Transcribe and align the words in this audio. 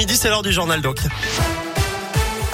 midi, 0.00 0.16
c'est 0.16 0.30
l'heure 0.30 0.40
du 0.40 0.50
journal 0.50 0.80
donc. 0.80 0.96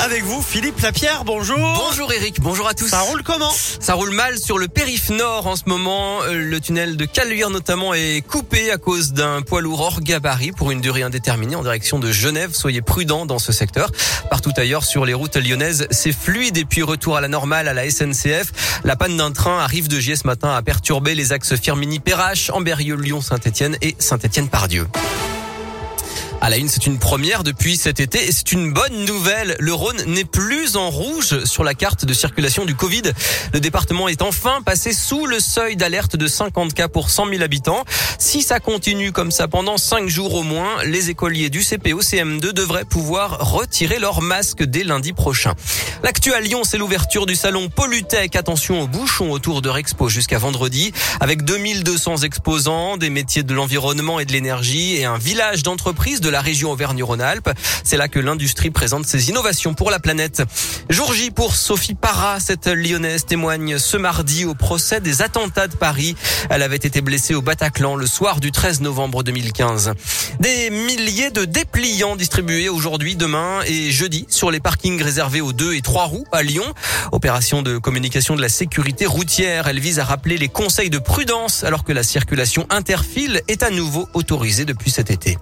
Avec 0.00 0.24
vous, 0.24 0.42
Philippe 0.42 0.80
Lapierre, 0.80 1.22
bonjour. 1.24 1.56
Bonjour 1.56 2.12
Eric, 2.12 2.40
bonjour 2.40 2.66
à 2.66 2.74
tous. 2.74 2.88
Ça 2.88 2.98
roule 3.02 3.22
comment? 3.22 3.52
Ça 3.52 3.94
roule 3.94 4.10
mal 4.10 4.36
sur 4.36 4.58
le 4.58 4.66
périph' 4.66 5.10
nord 5.10 5.46
en 5.46 5.54
ce 5.54 5.62
moment. 5.66 6.22
Euh, 6.22 6.34
Le 6.34 6.60
tunnel 6.60 6.96
de 6.96 7.04
Caluire 7.04 7.50
notamment 7.50 7.94
est 7.94 8.26
coupé 8.26 8.72
à 8.72 8.78
cause 8.78 9.12
d'un 9.12 9.42
poids 9.42 9.60
lourd 9.60 9.80
hors 9.80 10.00
gabarit 10.00 10.50
pour 10.50 10.72
une 10.72 10.80
durée 10.80 11.04
indéterminée 11.04 11.54
en 11.54 11.62
direction 11.62 12.00
de 12.00 12.10
Genève. 12.10 12.50
Soyez 12.52 12.82
prudents 12.82 13.26
dans 13.26 13.38
ce 13.38 13.52
secteur. 13.52 13.92
Partout 14.28 14.52
ailleurs 14.56 14.82
sur 14.82 15.04
les 15.04 15.14
routes 15.14 15.36
lyonnaises, 15.36 15.86
c'est 15.92 16.12
fluide 16.12 16.56
et 16.56 16.64
puis 16.64 16.82
retour 16.82 17.16
à 17.16 17.20
la 17.20 17.28
normale 17.28 17.68
à 17.68 17.74
la 17.74 17.88
SNCF. 17.88 18.80
La 18.82 18.96
panne 18.96 19.16
d'un 19.16 19.30
train 19.30 19.60
arrive 19.60 19.86
de 19.86 20.00
Gier 20.00 20.16
ce 20.16 20.26
matin 20.26 20.52
a 20.52 20.62
perturbé 20.62 21.14
les 21.14 21.30
axes 21.30 21.54
Firmini-Perrache, 21.54 22.50
Amberieu-Lyon-Saint-Etienne 22.50 23.76
et 23.82 23.94
Saint-Etienne-Pardieu. 24.00 24.88
À 26.46 26.48
la 26.48 26.58
une, 26.58 26.68
c'est 26.68 26.86
une 26.86 27.00
première 27.00 27.42
depuis 27.42 27.76
cet 27.76 27.98
été 27.98 28.24
et 28.24 28.30
c'est 28.30 28.52
une 28.52 28.72
bonne 28.72 29.04
nouvelle. 29.04 29.56
Le 29.58 29.74
Rhône 29.74 30.00
n'est 30.06 30.24
plus 30.24 30.76
en 30.76 30.90
rouge 30.90 31.44
sur 31.44 31.64
la 31.64 31.74
carte 31.74 32.04
de 32.04 32.14
circulation 32.14 32.64
du 32.64 32.76
Covid. 32.76 33.02
Le 33.52 33.58
département 33.58 34.06
est 34.06 34.22
enfin 34.22 34.62
passé 34.64 34.92
sous 34.92 35.26
le 35.26 35.40
seuil 35.40 35.74
d'alerte 35.74 36.14
de 36.14 36.28
50 36.28 36.72
cas 36.72 36.86
pour 36.86 37.10
100 37.10 37.30
000 37.30 37.42
habitants. 37.42 37.84
Si 38.20 38.42
ça 38.42 38.60
continue 38.60 39.10
comme 39.10 39.32
ça 39.32 39.48
pendant 39.48 39.76
5 39.76 40.08
jours 40.08 40.34
au 40.34 40.44
moins, 40.44 40.84
les 40.84 41.10
écoliers 41.10 41.50
du 41.50 41.64
CPO 41.64 42.00
CM2 42.00 42.52
devraient 42.52 42.84
pouvoir 42.84 43.52
retirer 43.52 43.98
leur 43.98 44.22
masque 44.22 44.62
dès 44.62 44.84
lundi 44.84 45.12
prochain. 45.12 45.52
L'actu 46.04 46.32
à 46.32 46.40
Lyon, 46.40 46.62
c'est 46.62 46.78
l'ouverture 46.78 47.26
du 47.26 47.34
salon 47.34 47.68
Polytech. 47.70 48.36
Attention 48.36 48.82
aux 48.82 48.86
bouchons 48.86 49.32
autour 49.32 49.62
de 49.62 49.68
Rexpo 49.68 50.08
jusqu'à 50.08 50.38
vendredi 50.38 50.92
avec 51.18 51.42
2200 51.42 52.18
exposants, 52.18 52.98
des 52.98 53.10
métiers 53.10 53.42
de 53.42 53.52
l'environnement 53.52 54.20
et 54.20 54.26
de 54.26 54.32
l'énergie 54.32 54.94
et 54.94 55.06
un 55.06 55.18
village 55.18 55.64
d'entreprises 55.64 56.20
de 56.20 56.30
la 56.30 56.35
région 56.40 56.70
Auvergne-Rhône-Alpes. 56.72 57.50
C'est 57.84 57.96
là 57.96 58.08
que 58.08 58.18
l'industrie 58.18 58.70
présente 58.70 59.06
ses 59.06 59.28
innovations 59.28 59.74
pour 59.74 59.90
la 59.90 59.98
planète. 59.98 60.42
Jour 60.90 61.12
J 61.12 61.30
pour 61.30 61.54
Sophie 61.54 61.94
Parra, 61.94 62.40
cette 62.40 62.66
lyonnaise 62.66 63.24
témoigne 63.24 63.78
ce 63.78 63.96
mardi 63.96 64.44
au 64.44 64.54
procès 64.54 65.00
des 65.00 65.22
attentats 65.22 65.68
de 65.68 65.76
Paris. 65.76 66.16
Elle 66.50 66.62
avait 66.62 66.76
été 66.76 67.00
blessée 67.00 67.34
au 67.34 67.42
Bataclan 67.42 67.96
le 67.96 68.06
soir 68.06 68.40
du 68.40 68.52
13 68.52 68.80
novembre 68.80 69.22
2015. 69.22 69.92
Des 70.40 70.70
milliers 70.70 71.30
de 71.30 71.44
dépliants 71.44 72.16
distribués 72.16 72.68
aujourd'hui, 72.68 73.16
demain 73.16 73.60
et 73.66 73.90
jeudi 73.90 74.26
sur 74.28 74.50
les 74.50 74.60
parkings 74.60 75.02
réservés 75.02 75.40
aux 75.40 75.52
deux 75.52 75.74
et 75.74 75.82
trois 75.82 76.04
roues 76.04 76.26
à 76.32 76.42
Lyon. 76.42 76.64
Opération 77.12 77.62
de 77.62 77.78
communication 77.78 78.36
de 78.36 78.42
la 78.42 78.48
sécurité 78.48 79.06
routière. 79.06 79.68
Elle 79.68 79.80
vise 79.80 79.98
à 79.98 80.04
rappeler 80.04 80.36
les 80.38 80.48
conseils 80.48 80.90
de 80.90 80.98
prudence 80.98 81.64
alors 81.64 81.84
que 81.84 81.92
la 81.92 82.02
circulation 82.02 82.66
interfile 82.70 83.42
est 83.48 83.62
à 83.62 83.70
nouveau 83.70 84.08
autorisée 84.14 84.64
depuis 84.64 84.90
cet 84.90 85.10
été. 85.10 85.38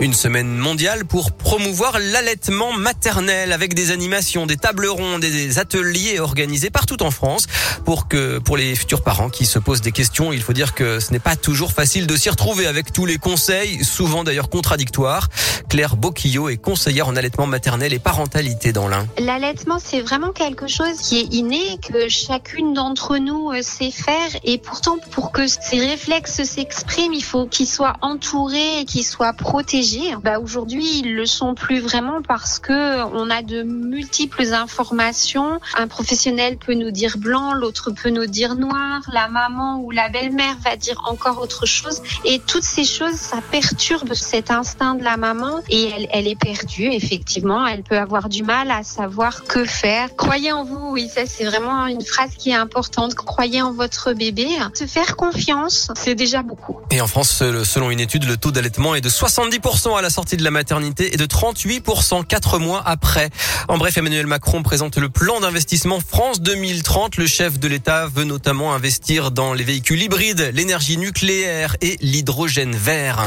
Une 0.00 0.12
semaine 0.12 0.56
mondiale 0.56 1.04
pour 1.04 1.30
promouvoir 1.30 1.98
l'allaitement 2.00 2.72
maternel 2.72 3.52
avec 3.52 3.74
des 3.74 3.92
animations, 3.92 4.44
des 4.44 4.56
tables 4.56 4.88
rondes 4.88 5.20
des 5.20 5.60
ateliers 5.60 6.18
organisés 6.18 6.68
partout 6.68 7.00
en 7.04 7.12
France 7.12 7.46
pour 7.84 8.08
que, 8.08 8.38
pour 8.38 8.56
les 8.56 8.74
futurs 8.74 9.04
parents 9.04 9.30
qui 9.30 9.46
se 9.46 9.60
posent 9.60 9.82
des 9.82 9.92
questions, 9.92 10.32
il 10.32 10.42
faut 10.42 10.52
dire 10.52 10.74
que 10.74 10.98
ce 10.98 11.12
n'est 11.12 11.20
pas 11.20 11.36
toujours 11.36 11.72
facile 11.72 12.08
de 12.08 12.16
s'y 12.16 12.28
retrouver 12.28 12.66
avec 12.66 12.92
tous 12.92 13.06
les 13.06 13.18
conseils, 13.18 13.84
souvent 13.84 14.24
d'ailleurs 14.24 14.48
contradictoires. 14.48 15.28
Claire 15.68 15.96
Boquillot 15.96 16.48
est 16.48 16.56
conseillère 16.56 17.06
en 17.06 17.14
allaitement 17.14 17.46
maternel 17.46 17.92
et 17.92 18.00
parentalité 18.00 18.72
dans 18.72 18.88
l'Ain. 18.88 19.06
L'allaitement, 19.18 19.78
c'est 19.82 20.00
vraiment 20.00 20.32
quelque 20.32 20.66
chose 20.66 20.98
qui 21.00 21.20
est 21.20 21.34
inné, 21.34 21.78
que 21.88 22.08
chacune 22.08 22.74
d'entre 22.74 23.18
nous 23.18 23.52
euh, 23.52 23.62
sait 23.62 23.92
faire. 23.92 24.28
Et 24.42 24.58
pourtant, 24.58 24.96
pour 25.12 25.30
que 25.30 25.46
ces 25.46 25.78
réflexes 25.78 26.42
s'expriment, 26.42 27.12
il 27.12 27.24
faut 27.24 27.46
qu'ils 27.46 27.68
soient 27.68 27.94
entourés 28.02 28.80
et 28.80 28.84
qu'ils 28.84 29.04
soient 29.04 29.32
protégés. 29.32 29.83
Bah, 30.22 30.40
aujourd'hui, 30.40 31.00
ils 31.00 31.14
le 31.14 31.26
sont 31.26 31.54
plus 31.54 31.80
vraiment 31.80 32.22
parce 32.26 32.58
que 32.58 33.04
on 33.12 33.28
a 33.28 33.42
de 33.42 33.62
multiples 33.62 34.54
informations. 34.54 35.60
Un 35.76 35.88
professionnel 35.88 36.56
peut 36.56 36.74
nous 36.74 36.90
dire 36.90 37.18
blanc, 37.18 37.52
l'autre 37.52 37.90
peut 37.90 38.08
nous 38.08 38.24
dire 38.24 38.54
noir, 38.54 39.02
la 39.12 39.28
maman 39.28 39.80
ou 39.80 39.90
la 39.90 40.08
belle-mère 40.08 40.56
va 40.64 40.76
dire 40.76 41.02
encore 41.06 41.40
autre 41.42 41.66
chose. 41.66 42.00
Et 42.24 42.38
toutes 42.38 42.62
ces 42.62 42.84
choses, 42.84 43.14
ça 43.14 43.38
perturbe 43.50 44.14
cet 44.14 44.50
instinct 44.50 44.94
de 44.94 45.04
la 45.04 45.18
maman 45.18 45.60
et 45.68 45.90
elle, 45.94 46.08
elle 46.12 46.28
est 46.28 46.38
perdue, 46.38 46.86
effectivement. 46.86 47.66
Elle 47.66 47.82
peut 47.82 47.98
avoir 47.98 48.30
du 48.30 48.42
mal 48.42 48.70
à 48.70 48.84
savoir 48.84 49.44
que 49.44 49.66
faire. 49.66 50.16
Croyez 50.16 50.52
en 50.52 50.64
vous, 50.64 50.92
oui, 50.92 51.10
ça 51.14 51.26
c'est 51.26 51.44
vraiment 51.44 51.86
une 51.88 52.04
phrase 52.04 52.30
qui 52.38 52.50
est 52.50 52.54
importante. 52.54 53.14
Croyez 53.14 53.60
en 53.60 53.72
votre 53.72 54.14
bébé. 54.14 54.48
Se 54.72 54.86
faire 54.86 55.16
confiance, 55.16 55.90
c'est 55.94 56.14
déjà 56.14 56.42
beaucoup. 56.42 56.78
Et 56.90 57.02
en 57.02 57.06
France, 57.06 57.42
selon 57.64 57.90
une 57.90 58.00
étude, 58.00 58.24
le 58.24 58.38
taux 58.38 58.50
d'allaitement 58.50 58.94
est 58.94 59.02
de 59.02 59.10
70% 59.10 59.73
à 59.74 60.02
la 60.02 60.08
sortie 60.08 60.36
de 60.36 60.44
la 60.44 60.52
maternité 60.52 61.14
et 61.14 61.16
de 61.16 61.26
38% 61.26 62.24
quatre 62.24 62.58
mois 62.58 62.80
après. 62.86 63.30
En 63.66 63.76
bref, 63.76 63.98
Emmanuel 63.98 64.26
Macron 64.26 64.62
présente 64.62 64.96
le 64.96 65.08
plan 65.08 65.40
d'investissement 65.40 65.98
France 66.00 66.40
2030. 66.40 67.16
Le 67.16 67.26
chef 67.26 67.58
de 67.58 67.66
l'État 67.66 68.06
veut 68.06 68.24
notamment 68.24 68.72
investir 68.72 69.32
dans 69.32 69.52
les 69.52 69.64
véhicules 69.64 70.00
hybrides, 70.00 70.52
l'énergie 70.54 70.96
nucléaire 70.96 71.76
et 71.80 71.96
l'hydrogène 72.00 72.76
vert. 72.76 73.24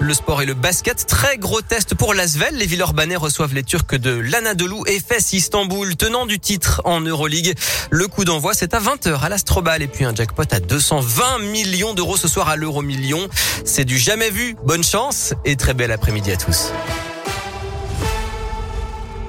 Le 0.00 0.14
sport 0.14 0.40
et 0.40 0.46
le 0.46 0.54
basket, 0.54 1.06
très 1.06 1.36
gros 1.36 1.60
test 1.60 1.94
pour 1.94 2.14
l'Asvel. 2.14 2.56
Les 2.56 2.64
Villeurbanais 2.64 3.16
reçoivent 3.16 3.54
les 3.54 3.62
Turcs 3.62 3.98
de 3.98 4.10
l'Anadolu 4.10 4.76
FS 4.86 5.34
Istanbul, 5.34 5.94
tenant 5.94 6.24
du 6.24 6.38
titre 6.38 6.80
en 6.84 7.02
Euroleague. 7.02 7.54
Le 7.90 8.08
coup 8.08 8.24
d'envoi, 8.24 8.54
c'est 8.54 8.72
à 8.72 8.80
20h 8.80 9.20
à 9.20 9.28
l'Astrobal 9.28 9.82
et 9.82 9.88
puis 9.88 10.06
un 10.06 10.14
jackpot 10.14 10.44
à 10.50 10.60
220 10.60 11.40
millions 11.50 11.92
d'euros 11.92 12.16
ce 12.16 12.28
soir 12.28 12.48
à 12.48 12.56
l'Euro 12.56 12.80
Million. 12.80 13.28
C'est 13.66 13.84
du 13.84 13.98
jamais 13.98 14.30
vu. 14.30 14.56
Bonne 14.64 14.84
chance 14.84 15.34
et 15.44 15.56
très 15.56 15.74
bel 15.74 15.92
après-midi 15.92 16.32
à 16.32 16.36
tous. 16.36 16.72